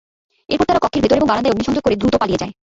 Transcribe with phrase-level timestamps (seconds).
[0.49, 2.53] এরপর তারা কক্ষের ভেতর এবং বারান্দায় অগ্নিসংযোগ করে দ্রুত পালিয়ে যায়।